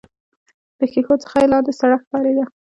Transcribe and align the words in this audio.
له 0.79 0.85
ښيښو 0.91 1.15
څخه 1.23 1.35
يې 1.41 1.47
لاندې 1.51 1.71
سړک 1.79 2.01
ښکارېده. 2.05 2.43